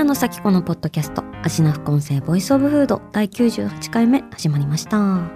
[0.00, 5.30] 平野咲子のポッドキャスト味な副音声 Voice of Food 第98回目始まりました。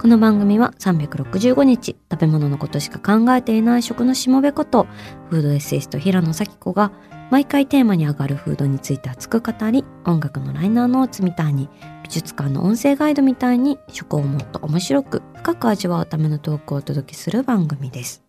[0.00, 4.88] この番組は365日食べ物のことしか考えていない食のしもべこと
[5.30, 6.90] フードエッセイスト平野咲子が
[7.30, 11.68] 毎回テーマに上がるフードについて熱く語り音楽のライナーノーツみたいに
[12.02, 18.21] 美術館の音声ガイドみたいに食をもっと面白く深く味わうためのトークをお届けする番組です。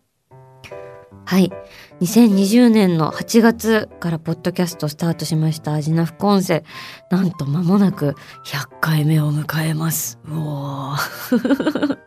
[1.26, 1.50] はい。
[2.00, 6.64] 2020年の8月からポッドキャストスタートしましたアジナ副音声
[7.10, 10.18] なんと間もなく100回目を迎えます。
[10.26, 11.98] うおー。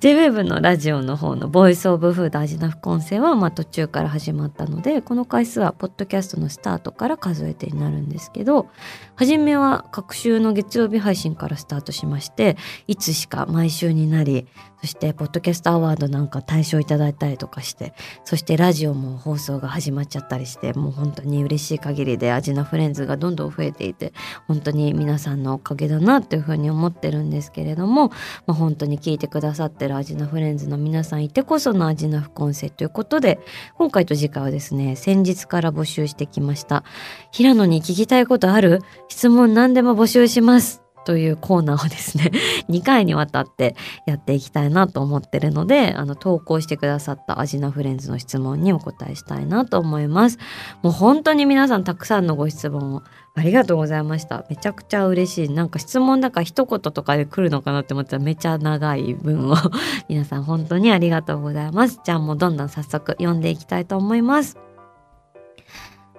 [0.00, 8.68] JWEB のラジオの方のボイスオブフードアジナ副音声はまあ途中から始まったのでこの回数はポッドキャストのスタートから数えてになるんですけど
[9.16, 14.46] 初めは各週の月曜日配信からスタートしましていつしか毎週になり
[14.80, 24.12] そしてポッドキャストアワードなんか大賞いただいたりとかしてそしてラジオも放送が始まっちゃったりしてもう本当に嬉しい限りでアジナフレンズがどんどん増えていて
[24.46, 28.14] 本当に皆さんのおかげだなっていうふうに思ってるんですけれども、ま
[28.48, 33.40] あ、本当に聞いてくださってるアジナフレンズの皆さんいてこそのアジナ副音声ということで
[33.74, 36.84] 今回と次回はですね先日から募集してきました
[37.32, 38.80] 平野に聞きたいことある？
[39.08, 40.87] 質問何でも募集します。
[41.08, 42.30] というコーナーをですね
[42.68, 50.36] 2回にわたってやっていきたいなと思ってるのであの投稿してくださったアジナフレンズの質問にお答えしたいなと思います。
[50.82, 53.02] もう本当に皆さんたくさんのご質問を
[53.34, 54.44] ありがとうございました。
[54.50, 55.48] めちゃくちゃ嬉しい。
[55.48, 59.54] なんか質問だから一言とかで来るのかなって思ったらめちゃ長い文を。
[60.10, 62.00] 皆さん本当にありがとうございます。
[62.04, 64.58] じゃあもうどんどん早速読んでいきたいと思います。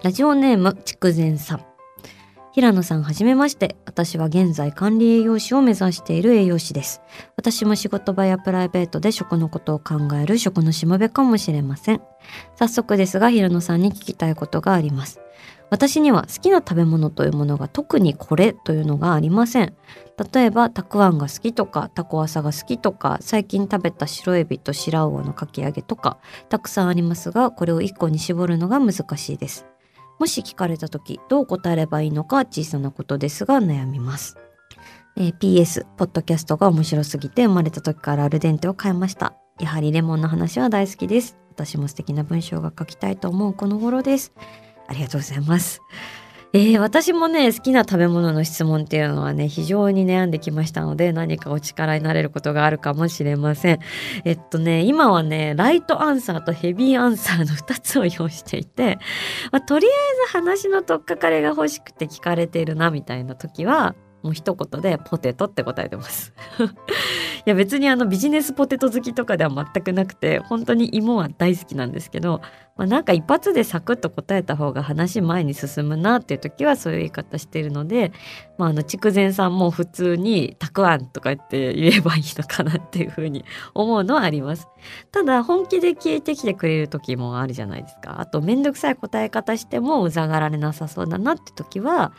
[0.02, 1.69] ラジオネーム筑前さん。
[2.52, 3.76] 平野さんはじめまして。
[3.86, 7.02] 私は現在管理栄養士を目指している栄養士です。
[7.36, 12.02] 私も仕事場やプライベートで食のことを考える食のしもべかもしれません。
[12.56, 15.22] 早速ですが平野さんに聞きたいことがあります。
[15.70, 19.76] 私には好きな食べ物というものが特にこれというのがありません。
[20.34, 26.18] 例えばたくあんが好きとかタコ朝が好きとか最近食べた白エビと白魚のかき揚げとか
[26.50, 29.69] たくさんありますがこれを1個に絞るのが難しいです。
[30.20, 34.38] もし聞かれた時どう答えればいいのか小さなことですが悩みます、
[35.18, 39.34] えー PS ポッドキャストが面白すぎて生まれた時からアルデンテを変えました。
[39.60, 41.38] やはりレモンの話は大好きです。
[41.50, 44.34] 私も素敵な文章が書きたいと思うこの頃です。
[44.88, 45.82] ありがとうございます。
[46.52, 53.80] えー私もね好きな食べ物の質問っていうのはね非常に悩んできましたので何かお力になれることがあるかもしれません。
[54.26, 58.98] えっとね今はねライトアンサーとヘビーアンサーの2つを用意していて、
[59.52, 59.94] まあ、とりあえ
[60.28, 66.34] ず話の取っかかりが欲しくて聞かれているなみたいな時はもう一言でポテトって答えてます。
[67.46, 72.42] いや別にあのビジネスポテト好きとかでは全くなくて本当に芋は大好きなんですけど、
[72.80, 78.14] まあ、なんか一発でサクッと答えた方が話前に進むなっていう時はそういう言い方してるので、
[78.58, 84.70] まあ、あの筑前さんも普通に「たくあん」とか言って言えばいいのかなっていうふうに思うのはあります。
[85.12, 88.22] ただ本気で聞いてきてくれる時もあるじゃないですか。
[88.22, 92.14] あと面倒くさい答え方してもうざがられなさそうだなって時は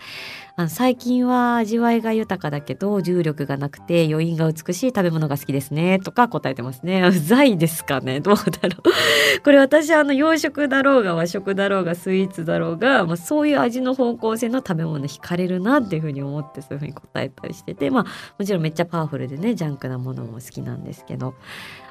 [0.56, 7.02] あの最近は味わいが豊かだけど重力がなくて余韻が美しい食べ物が好きですねとか答えてますね。
[7.08, 9.42] うざいですかねどうだろう。
[9.42, 18.04] これ私あの洋食だろうが和食だろうがスイーツだろうが、まあ、そういう味の方向性の食べ物に惹かれるなっていうふうに思ってそういうふうに答えたりしててまあ
[18.38, 21.34] もちろんめっちゃパワフルでねジャンクなものも好きなんですけど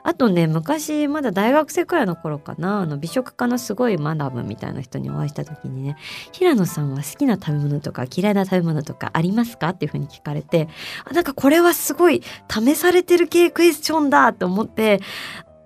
[0.03, 5.97] あとね昔まだ大学生くらいの頃かなあの美食家のすごいマダムみたいな人にお会いした時にね
[6.31, 10.67] 「平野さんは好きな食べ物とか嫌いな食べ物とかありますか?」っていうふうに聞かれて
[11.05, 14.99] あなんかこれはすごい試されてる系クエスチョンだと思って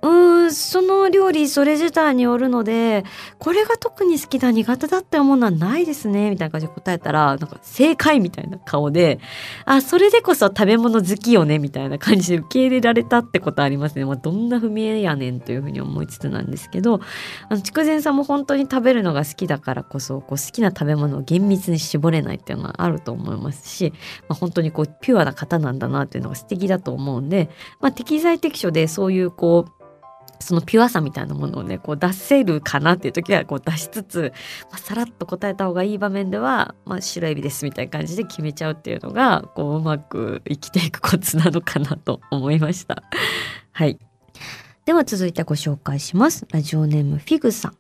[0.04, 3.06] うんその料理それ自体によるので
[3.40, 9.20] これが特に好きだ苦手だって思うのはないですねみたいな感じで答えたらなんか正解みたいな顔で
[9.64, 17.00] あそれでこそ食べ物好きよねみたいな感じで受け入れられたってことありますね、まあ、どんな踏み絵やねんというふうに思いつつなんですけど
[17.48, 23.94] あの筑前さんも本当に食べるのが好きだからこそこう好きな食べ物を厳密に絞れないっていうのはあると思いますし、
[24.28, 29.83] まあ、本当にこうピュアな方なんだなっていうのが素敵だと思うんで、まあ、適材適所でそういうこう
[30.40, 34.34] そのピュアさみたいなものをねこう出せるかなっていう時はこう出しつつ、
[34.70, 43.04] まあ、さらっと答えた方がいい場面では、まあ、白エビですみたいな感じで決めちゃうっていうのがこううまく生きていくコツなのかなと思いました。
[43.72, 44.00] はい。
[44.86, 46.46] では続いてご紹介します。
[46.52, 47.78] ラジオネームフィグさん。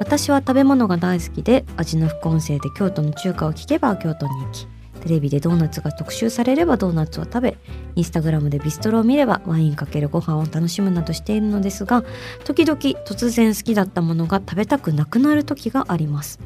[0.00, 4.73] 私は食べ物が大好きで味の副音声で京都の中華を聞けば京都に行き
[5.04, 7.58] テレビでドーナツが特集されればドーナツを食べ
[7.94, 12.04] インスタグラムでビストロを見ればワインかけるご飯を楽しむなどしているのですが
[12.44, 16.40] 時々突然好きだったものが食べたくなくなる時があります。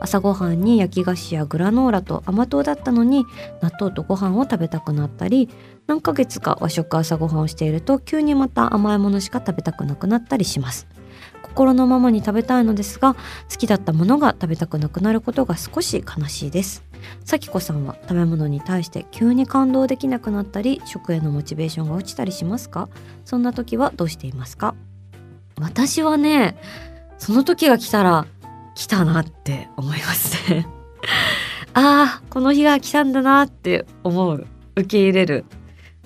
[0.00, 3.24] 朝ごはんに焼き菓子やグラノーラと甘党だったのに
[3.62, 5.48] 納豆とご飯を食べたくなったり
[5.86, 10.86] 何ヶ月か和食朝ごはんをしていると急にまた甘いものしか食べたくなくなったりします。
[11.44, 13.20] 心のままに食べたいのですが好
[13.56, 16.82] きだったものが食べたくなくなることが少し悲しいです。
[17.24, 22.88] 咲子さんは食べ物に対して急に感動できなくなったり食へのモチベーションが落ちたりしますか？
[23.24, 24.74] そんな時はどうしていますか？
[25.60, 26.56] 私はね
[27.18, 28.26] その時が来たら
[28.74, 30.66] 来たなって思いますね。
[31.74, 34.46] ああこの日が来たんだなって思う
[34.76, 35.44] 受け入れる、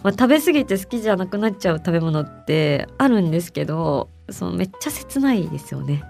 [0.03, 6.03] まあ、食べ過ぎて好きじゃなくなっちゃう食べ物ってあるんですけどそのめっちゃ切ないですよね。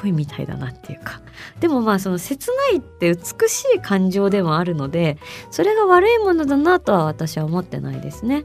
[0.00, 1.20] 恋みたいだなっていうか。
[1.60, 5.18] でもまあその切ないって美しい感情でもあるので
[5.50, 8.44] それが悪いものだなとは私は思ってないですね。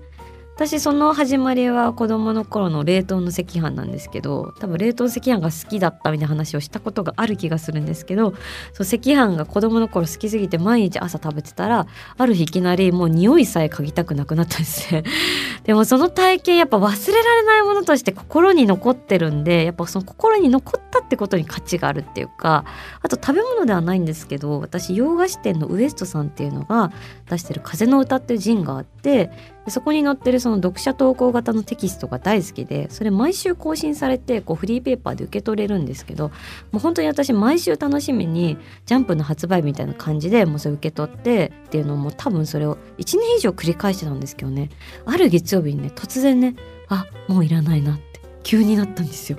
[0.55, 8.35] 私その始まりは子供の頃の冷凍の赤飯なんですけど多分冷凍赤飯が好きだったみたいな話をしたことがある気がするんですけど
[8.73, 11.87] そう赤飯が子供の頃好きすぎて毎日朝食べてたら
[12.17, 15.03] ある日いきなりもう匂いさえ嗅ぎたくなくなったんですね。
[15.65, 22.65] でもその体験やっぱ忘れられないものとして心に残ってるんでやっぱその心に残ったってことに価値があるっていうか
[23.01, 26.91] あと食べ物ではないんですけど私洋菓子店のウエストさんっていうのが
[27.29, 29.31] 出してる「風の歌」っていうジンがあって
[29.67, 36.29] そこに載ってるその読者投稿型のテキストが大好きでそれ毎週更新されてこうフリーペーパーで受け取れるんですけど
[36.71, 44.69] もう本当に私毎週楽しみにジャンプの発売みたいな感じでもうそれ受け取ってっていうのも多分それを1年以上繰り返してたんですけどね。
[45.05, 46.55] ある月曜日にね突然ね
[46.93, 48.21] あもういらないなって。
[48.43, 49.37] 急になったんですよ。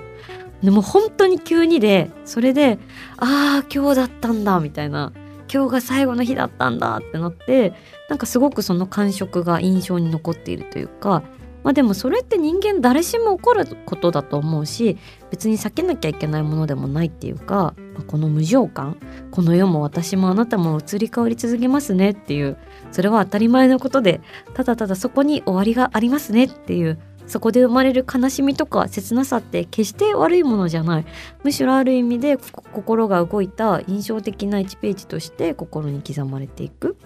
[0.63, 2.79] でも本当に急にでそれで
[3.17, 5.13] ああ今日だったんだみたいな。
[5.53, 7.73] 今日が最後の日だったんだってなって
[8.09, 11.23] なんかすごくその感触が印象に残っているというか。
[11.63, 14.99] まあでもそれって人間誰しも起こることだと思うし
[15.31, 18.97] 別に避けなきゃいけないものでもないっていうか、まあ、この無常感
[19.31, 22.57] この世も私もあなたも移り変わり続けますねっていう
[22.91, 24.21] それは当たり前のことで
[24.53, 31.05] ただただそこに終わりがありますねっていうそこで生まれる悲しみとか切なさって決して悪いものじゃない。
[31.43, 36.97] むしろある意味で心が動いた印象的な1ページとして心に刻まれていく。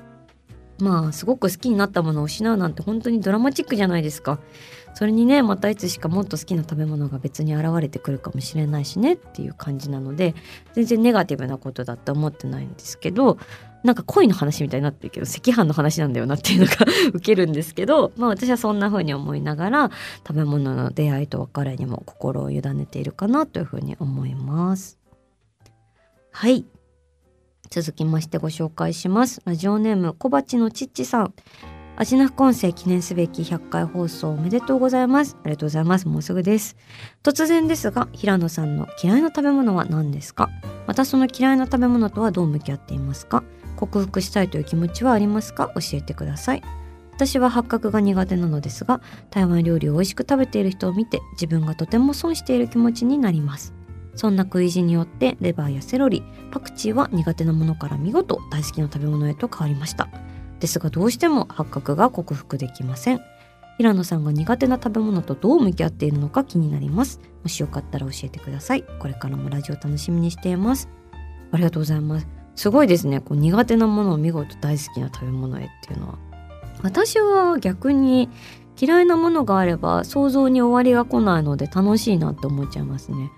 [0.79, 4.39] まあすごく好きになったものを失うなんて本当にドラマチックじゃないですか。
[4.93, 10.35] それにねまたいつしかもっと好きな食べ物が別に現れてくるかもしれないしねっていう感じなので
[10.73, 13.37] 全然ネガティブなことだって思ってないんですけど
[13.83, 16.73] なんか恋の話みたいになってるけど赤飯の話なんだよなっていうのが
[17.13, 19.91] 受けるんですけど、まあ、私はそんな風に思いながら
[20.27, 24.97] 食べ物の出会いと別れにも心を委ねているかなという風に思います。
[26.31, 26.65] はい。
[27.69, 29.41] 続きましてご紹介します。
[29.45, 31.33] ラジオネーム小鉢のちっちさん。
[32.01, 35.35] アジナフコ記念すべき100回放送おめでとうございます。
[35.43, 36.07] ありがとうございます。
[36.07, 36.77] もうすぐです。
[37.23, 40.49] 突然ですが平野さんの嫌いな食べ物は何ですか？
[40.87, 43.43] またその嫌いな食べ物とはどう向き合っていますか？
[43.79, 45.71] 克服したいという気持ちはありますか？
[45.75, 46.63] 教えてください。
[47.13, 53.73] 私は八角が苦手なのですが台湾料理を美味しく食べている人を見て自分がとても損している気持ちになります。
[54.15, 60.09] そんな食い地によってレバーやセロリパクチーは苦手なものから見事大好きな食べ物へと変わりました。
[60.59, 63.21] ですがどうしても八角が克服できません。
[63.77, 67.19] 平野さんが苦手な食べ物とどう向き合っているのか気になります。
[67.43, 68.83] もしよかったら教えてください。
[68.99, 70.89] これからもラジオ楽しみにしています。
[71.51, 72.27] ありがとうございます。
[72.59, 73.21] すごいですね。
[73.21, 76.15] こう苦手なものを見事大好きな食べ物へっていうのは。
[76.83, 78.27] 私は逆に
[78.77, 83.31] 嫌いなものがあれば想像に終わりが来ないので楽しいなって思っちゃいますね。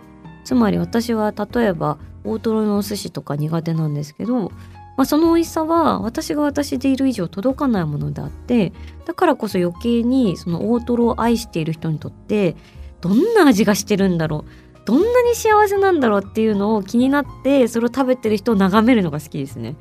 [0.43, 4.49] つまり私は例えば大トロのお寿司とか苦手なんですけど、
[4.97, 8.73] まあ、その美味しさは私が私でいる以上届かないものであって
[9.05, 12.55] だからこそ余計にその大トロを愛している人にとって
[13.01, 14.70] どんな味がしてるんだろう。
[14.91, 19.77] どんなに幸せなんだろうっていうのを気になってそれを食べてる人を眺めるのが好きですね。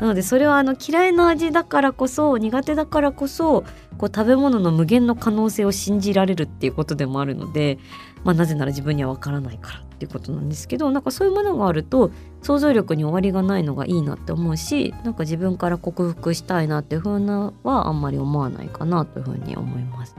[0.00, 3.62] なのでそれはあの嫌いな味だからこそ苦手だからこそ
[3.98, 7.78] こう食べ物の無限の可能性を信じられるっていうことでもあるので、
[8.24, 12.10] まあ、なぜなら自分にはわからないからっていうことなんですけどなんかそういうものがあると
[12.42, 20.16] 想像力に終わりがないのがいいなって思うしなんか自分から克服したいなっていうふうなはあんまり思わないかなというふうに思います。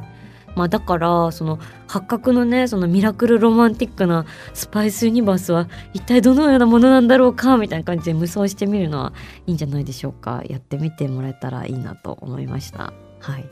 [0.60, 9.14] まあ、だからその八角のねそのミラクルロマンティックなスパイスユニバースは一体どのようなものなんだろうかみたいな感じで無双してみるのは
[9.48, 12.92] いいんじゃないでしょうかやってみてもらえたらいいなと思いました。
[13.22, 13.46] はい。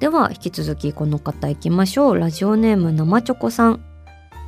[0.00, 2.18] では引き続きこの方いきましょう。
[2.18, 3.84] ラジオネーム生チョコさん。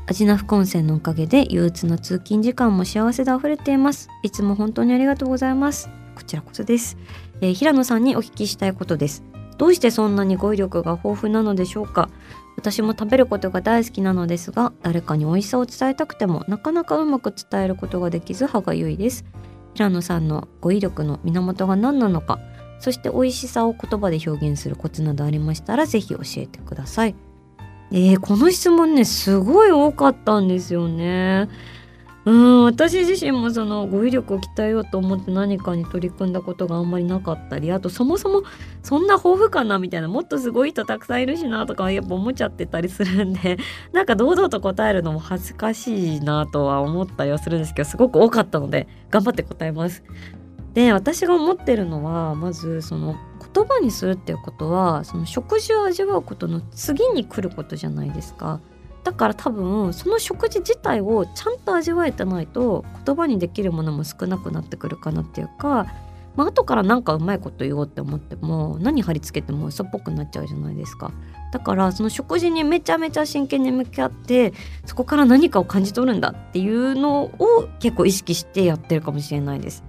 [0.08, 4.08] アジナフコンセンのおかげで憂鬱な通勤時間も幸せで溢れています。
[4.24, 5.88] いつも本当にありがとうございます。
[6.16, 6.96] こちらこそです、
[7.40, 9.29] えー、平野さんにお聞きしたいことです。
[9.60, 12.08] どうしてそんなに語彙力が豊富なのでしょうか？
[12.56, 19.26] 私も食べることが大好きなのですが誰かに美味しさを伝えたくてもなかなかうまく伝えることができず歯がゆいです。
[19.74, 22.40] 平野さんの語彙力の源が何なのか
[22.78, 27.14] そして美味しさを言葉で表現するコツなどありましたら是非教えてください。
[27.92, 31.50] えー、この質問ねすごい多かったんですよね。
[32.30, 38.44] うん私自身もその語彙力を鍛えようと思って何かに取り組んだことがあんまりなかったりあとそもそも
[38.84, 43.58] そんな豊富かなみたいなもっとすごい人たくさんいるしなとかやっぱ思っちゃってたりするんで
[43.92, 50.04] なんか堂々と答えるのも恥ずかしいなとは思ったりはするんですけどすごく多かったので頑張って答えます。
[50.72, 53.16] で私が思ってるのはまずその
[53.52, 58.60] 言葉にするっていうことはその食事を味わうことの次に来ることじゃないですか。
[59.04, 65.86] だから多分その食事自体をちゃんと味わえてないと言葉にできるものも少なくなってくるかなっていうか、
[66.36, 71.12] まあ後からなんかうまいこと言おうって思っても何貼り付けても嘘っぽくなっちゃうじゃないですか。
[71.52, 74.52] だからその食事にめちゃめちゃ真剣に向き合って
[74.84, 79.82] そこから何かを感じ取るんだっていうのを結構意識してやってるかもしれないです。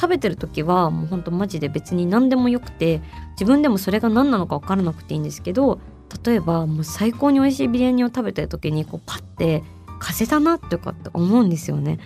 [0.00, 3.00] 食べてる時はもうほんとマジで別に何でもよくて
[3.32, 5.78] 自分でもそれが何なのか分からなくていいんですけど
[6.24, 9.62] 例えばもう最高に美味しいビリヤニを食べてる時にこうパッて
[9.98, 11.98] 風だなとかって思うんですよね。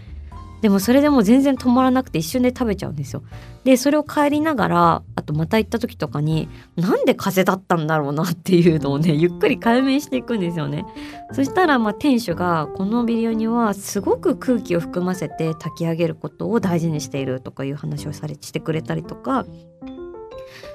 [0.60, 3.22] でもそれでも全然止まらなくて一瞬で食べちゃうんですよ。
[3.64, 10.84] でそれを帰りながらあとまた行った時とかになんで風だったんだろうなっていうのをねゆっくり解明していくんですよね。
[11.32, 19.46] そしたらまあ店主がこのビリヤニはすごく空気を含ませて炊き上げることを大事にしているとかいう話をされしてくれたりとか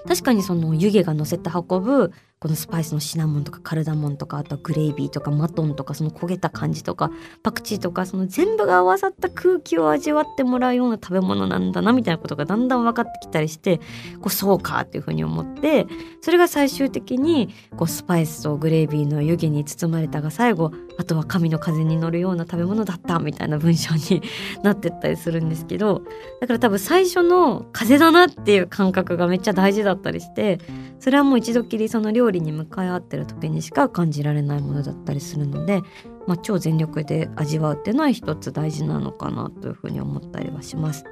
[0.08, 2.12] 確かにその湯気が乗せて運ぶ
[2.44, 7.10] このスパイスのシナモンとかカルダモンとかあとはグレイビーとかマトンとかその焦げた感じとか
[7.42, 13.78] パクチーとかその全部が合わさった空気を味わってもらうような食べ物なんだなみたいなことがだんだん分かってきたりして
[14.20, 15.88] こうそうかっていうふうに思って
[16.20, 17.48] それが最終的に
[17.78, 24.22] こうスパイスとグレイビーの湯気に包まれたが最後あとは神の風に乗るような食べ物だったみたいな文章に
[24.64, 26.02] なってったりするんですけど
[26.42, 30.60] だから多分最初の風だなっていう感覚がめっちゃ大事だったりして
[31.00, 35.82] それはもう一度きりその料理に向かい合ってる時にしか感じられないものだったりするので、
[36.28, 41.06] まあ、超全力で味わうっていうのは一つ大事なのかなというふうに思ったりはします。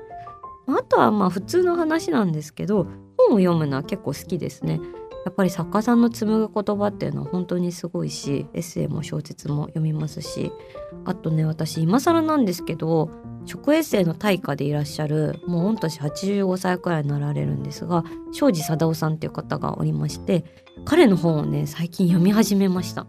[0.67, 2.85] あとはまあ普通の話なんですけど
[3.17, 4.79] 本を読むのは結構好きですね。
[5.25, 10.51] やっぱり作家さんの紡ぐ言葉っていうのは本当にすごいしエッセイも小説も読みますし
[11.05, 13.11] あとね私今更なんですけど
[13.45, 20.45] 食エッセイの大家でいらっしゃるもう御年85歳くらいになられるんですが庄司貞夫さんっていう方がおりまして
[20.85, 23.07] 彼の本をね最近読み始めました。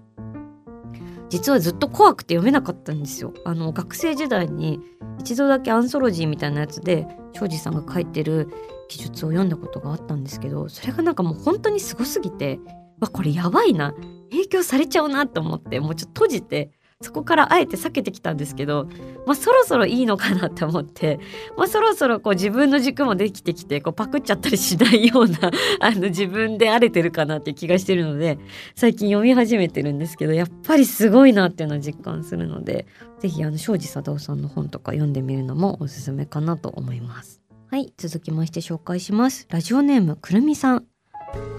[1.33, 3.33] 実はずっと怖くて読めなかったんですよ。
[3.47, 4.81] あの学生時代に
[5.19, 8.51] 一度だけアンソロジーみたいなやつで庄司さんが書いてる
[8.89, 12.61] 記述を読んだことがあったんですけどそれがなんかもう本当にすごすぎて
[13.01, 13.95] わこれやばいな
[14.31, 16.71] 影響されちゃうなと思ってもうちょっと閉じて
[17.03, 18.89] そこからあえて避けてきたんですけど、
[19.27, 21.19] まあ、そろそろいいのかなって思って、
[21.57, 28.39] まあ、そろそろこう自分の軸もできてきてこうパクっちゃったりしないような あの自分で荒れてるかなって気がしてるので
[28.75, 32.87] 最近読み始めてるんですけどやっぱりすごいなっていうのを実感するので
[33.21, 37.43] 是非庄司貞夫さんの本とか読んでみるのもおすすめかなと思います。
[37.71, 40.85] はい続きまして紹介しますラジオネームくるみさん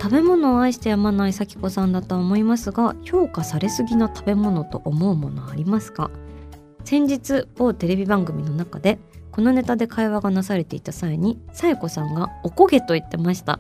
[0.02, 6.12] 食べ物を愛してやまない咲子さんだとは思いますが評価されすぎな食べ物と思うものありますか？
[6.84, 9.00] 先日某テレビ番組の中で
[9.32, 13.60] このネタで会話がなされていた際にさや子さんがおこげと言ってました。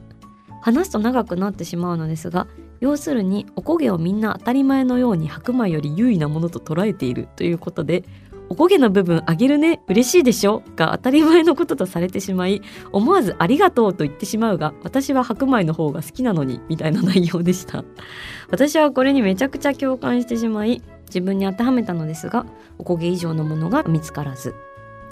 [0.61, 2.47] 話すと長くなってしまうのですが
[2.79, 8.03] 要するにおこげをみんな当たり前のように白米より優位なものと捉えているということで
[8.49, 9.81] おこげの部分あげるね。
[9.87, 10.61] 嬉しいでしょ？
[10.75, 17.83] が当たり前のこととされてしまい思わずありがとうと言ってしまうが私は白米の方が好きなのにみたいな内容でした。
[18.51, 22.45] 私はこれにめちゃくちゃ共感してしまい自分に当てはめたのですが
[22.77, 24.53] おこげ以上のものが見つからず。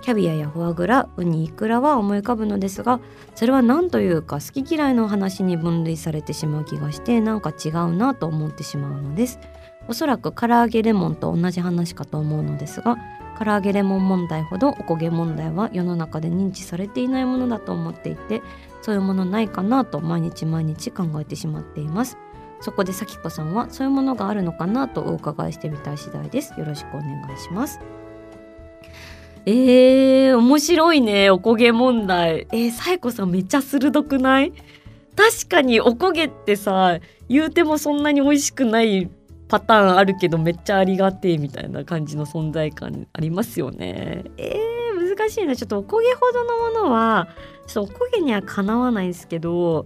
[0.02, 3.00] キャビアやフォアグラウニイクラは思い浮かぶのですが
[3.36, 9.40] それは何というか好き嫌いの話に分類されてしまう気がしてなんか違うなと思ってしまうのです。
[9.88, 12.98] おそらく唐揚げレモンと同じ話かと思うのですが
[13.44, 18.44] 唐揚げレモン問題ほどおこげ問題は世の中で認知されていないものだと思っていて
[18.84, 22.18] そういうものないかなと毎日毎日考えてしまっています。
[22.60, 26.54] そこで咲子さんはそういうものがあるのかなとお伺いしてみたい次第です。
[26.60, 27.80] よろしくお願いします。
[29.48, 32.46] えー、面白いねおこげ問題。
[32.52, 34.54] えー、サイさんめっちゃ鋭くない？
[35.16, 39.10] 確かにおこげってさ言うてもそんなに美味しくない
[39.52, 44.24] パターンあるけどめっちゃありがてえみたいな感じの存在感ありますよね。
[44.38, 45.58] えー、難しいな。
[45.58, 47.28] ちょっとおこげほどのものは
[47.68, 49.86] ちょっとおこげにはかなわないんですけど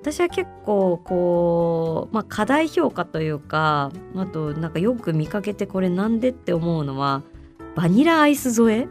[0.00, 7.22] 私は結構こう、まあ、過大評価というかあとなんかよく見かけてこれなんでって思うのは
[7.74, 8.88] バニラアイス添え？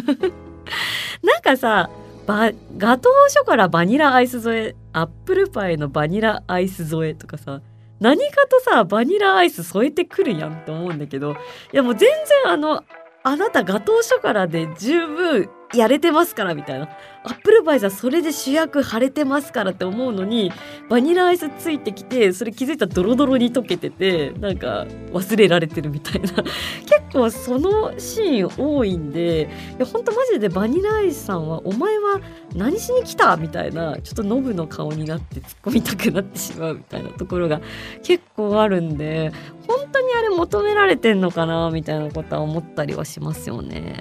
[1.22, 1.90] なんかさ
[2.26, 7.60] バガトーショコラバニラアイス添えアップルパイのバニラアイス添えとかさ
[8.00, 12.08] 何かとさバニラアイス添えてくるやんって思うんだけどいやもう全
[12.44, 12.82] 然あの
[13.22, 16.88] あなたガトーショコラで十分やれてますからみたいな
[17.24, 20.52] アップルパイさんそれで主役晴れてますからって思うのに
[20.90, 26.28] バニラアイスついてきてそれ気づいたらドロドロに溶けててなんか忘れられてるみたいな
[26.84, 32.20] 結構そのシーン多いんでいやほんとマジでバニラアイスさんはお前は
[32.54, 37.60] 何しに来たみたいなちょっとノブの顔になって突っ込みたくなってしまうみたいなところが
[38.02, 39.32] 結構あるんで
[39.66, 43.94] 本当にあれ求められてんのかなみたいなことは思ったりはしますよね。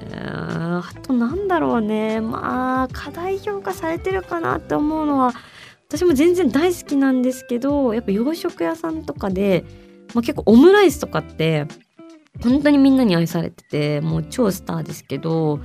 [0.80, 2.22] あとなんだろうね。
[2.22, 5.34] まあ課題評価されてるかなって思うのは
[5.88, 9.64] 私も全然大好きなんですけどやっぱ洋食屋さんとかで、
[10.16, 11.68] まあ、結構オムライスとかって
[12.42, 15.60] 本当にみんなに愛されててもう超スターですけど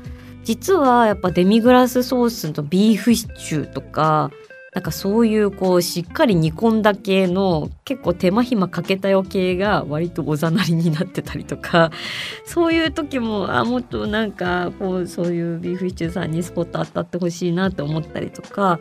[0.45, 4.31] 実はやっぱデミグラスソースとビーフシチューとか
[4.79, 11.91] なんかそういうこうしっかり煮込んだ系の結構手間暇かけたよ系が割とおざなりになってたりとか
[12.47, 18.79] そういう時もあもっとなんかこうそういうビーフシチューさんにスポット当たってほしいなって思ったりとか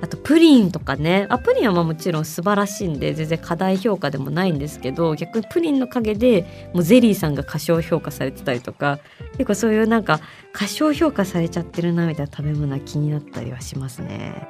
[0.00, 8.98] あとプリンとかねあプリンはまあもちろん素晴らしいんで全然過大評価でもないんですけど逆にプリンの陰でもうゼリーさんが過小評価されてたりとか
[9.32, 10.20] 結構そういうなんか
[10.52, 14.48] 過小評価されちゃってるなみたいな食べ物は気になったりはしますね。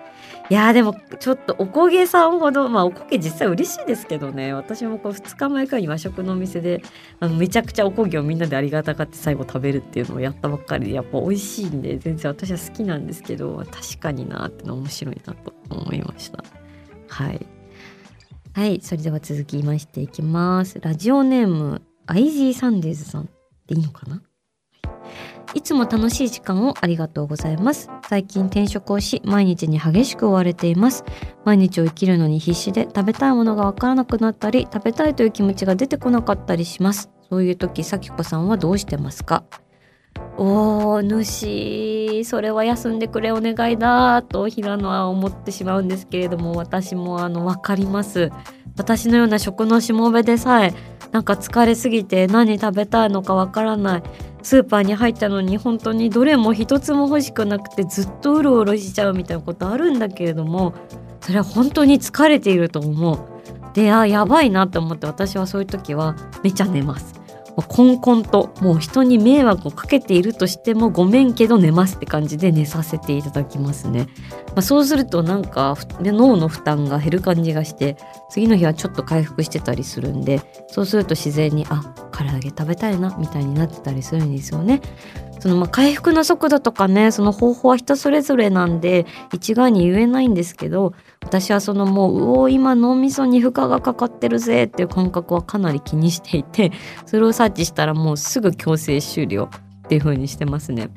[0.50, 4.54] いやでもちょっとおこげさんほどまあおこげ実際嬉しいですけどね。
[4.54, 6.82] 私もこう2日前かに和食のお店で
[7.20, 16.42] あのめちゃくちゃおこげをみんなでありがたがって最後食べるっていうのをやったばっかりでやっぱ美味しいんで全然私は好きなんですけど確かになっての面白いなと思いました。
[17.08, 17.46] はい。
[18.54, 20.80] はいそれでは続きましていきます。
[20.80, 23.28] ラジオネームアイジーサンデーズさん。
[23.66, 24.22] でいいのかな？
[25.54, 27.90] いつも楽しい時間をありがとうございます。
[28.08, 31.04] 最近転職をし、毎日に激しく追われています。
[31.44, 37.11] 毎日を生きるのに必死で食べたいものがわからなくなったり、食べたいという気持ちが出てこなかったりします。
[37.28, 39.44] そういう時、さきこさんはどうしてますか？
[40.37, 48.30] おー、主、それは休んでくれお願いだと平野は思ってしまうんですけれども、私もあの、わかります。
[48.78, 50.72] 私のような食のしもべでさえ、
[51.12, 54.02] なんか疲れすぎて何食べたいのかわからない。
[54.42, 60.74] スーパーに入ったのに本当にどれも一つも欲しくなくてずっとうろうろしちゃうみたいなことあるんだけれども
[61.20, 63.18] それは本当に疲れていると思う。
[63.74, 67.17] であやばいなと思って私はそういう時はめちゃ寝ます。
[67.62, 74.09] こんこんともう人に迷惑をかけているとしてもごめんけど寝ますって感じで寝させていただきますね、
[74.49, 77.97] まあ、そうするとなんか脳の負担が減る感じがして
[78.31, 84.81] 次の日はちょっと回復してたりするんでそうすると自然にあ唐揚げ食べたいなみたいになってたりするんですよね。
[85.40, 96.72] そのまあ回復の速度とかねその方法は人それぞれなんで一概に言えないんですけど私はそのもううお今脳みそに負荷がかかってるぜっていう感覚はかなり気にしていて
[97.07, 99.50] それを察知したらもうすぐ強制終了
[99.85, 100.90] っていう風にしてますね。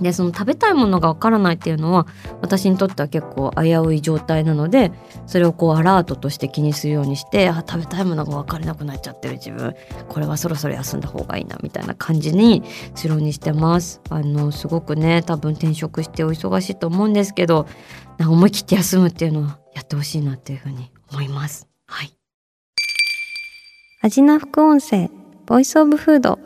[0.00, 2.06] でその食べたいものがわからないっていうのは
[2.40, 4.92] 私にとっては結構危うい状態なので
[5.26, 9.74] それをこうアラートとして気にするようにしてあ食べたいものが分からなくなっちゃってる自分
[10.08, 12.62] これはそろそろ休んだ方がいいなみたいな感じに
[12.94, 17.66] するようにしてますあのすごくね多分転職してお忙しいと思うんですけど
[18.20, 21.68] 思い切って休むっていうのはやってほしいなっていうふうに思います。
[21.86, 22.12] はい。
[24.02, 25.10] 味な副音声
[25.46, 26.38] ボイスオブフード。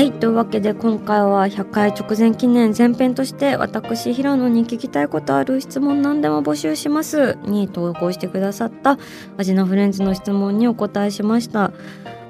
[0.00, 0.12] はい。
[0.12, 7.36] というわけで今回は100回直前記念前編として私平野に聞きたいことある質問何でも募集します。
[7.42, 8.98] に投稿してくださった
[9.36, 11.72] アジナフレンズの質問にお答えしました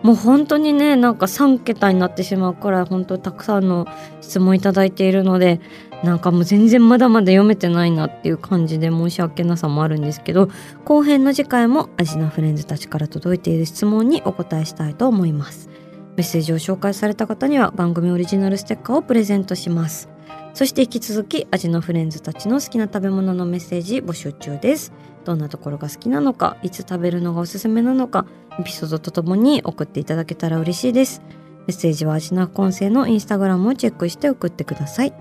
[0.02, 3.86] もう本当にねなんか3桁になってしまうくらい本当たくさんの
[4.20, 5.60] 質問いただいているので
[6.02, 10.48] なんかもう全然まだまだ読めてないなっていう感じで申し訳なさもあるんですけど
[10.84, 15.68] 後編の次回もアジナフレンズたちから届いている質問にお答えしたいと思います。
[16.16, 20.08] メッセージを紹介された方には番組オリジナルステッカーをプレゼントします。
[20.54, 24.92] そして引き続き味のフレンズたちの好きな食べ物のメッセージ募集中です。
[25.24, 28.26] どんなところが好きなのかいつ食べるのがおすすめなのか
[28.58, 31.22] エピソードとともに送っていただけたら嬉しいです。
[31.66, 35.14] メッセージは味の副音声のインスタグラムをチェックして送ってください。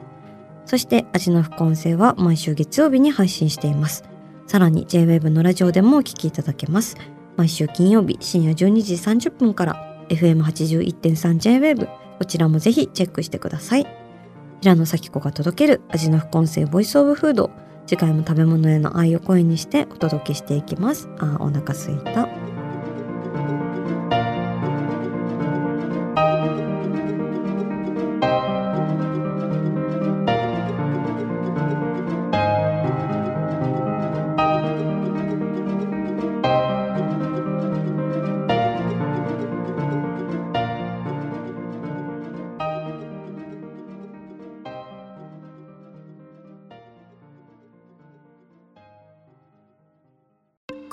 [0.65, 4.03] そして味の副音声は毎週月曜日に配信しています。
[4.47, 6.97] さらに JWEB のラジオでもお聞きいただけます。
[7.37, 13.87] 毎週金曜日深夜12時30分から FM81.3JWAVE こちらもぜひチェックしてください。
[14.61, 17.51] 平野咲子が届ける味の副音声ボイスオブフード。
[17.89, 21.09] 次回も食べ物への愛を声にしてお届けしていきます。
[21.17, 22.38] あお腹すいた。